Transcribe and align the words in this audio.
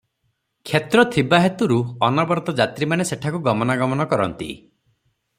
କ୍ଷେତ୍ର 0.67 1.01
ଥିବା 1.15 1.39
ହେତୁରୁ 1.43 1.77
ଅନବରତ 2.07 2.55
ଯାତ୍ରିମାନେ 2.59 3.07
ସେଠାକୁ 3.11 3.43
ଗମନାଗମନ 3.49 4.07
କରନ୍ତି। 4.15 4.49